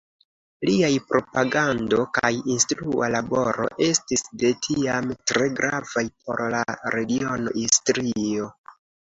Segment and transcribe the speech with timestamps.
[0.67, 6.65] Liaj propagando kaj instrua laboro estis de tiam tre gravaj por la
[6.99, 8.51] regiono Istrio.